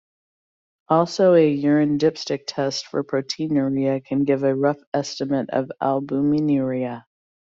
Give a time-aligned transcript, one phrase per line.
[0.87, 7.03] Also a urine dipstick test for proteinuria can give a rough estimate of albuminuria.